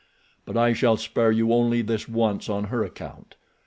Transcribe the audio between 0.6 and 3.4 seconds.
shall spare you only this once on her account.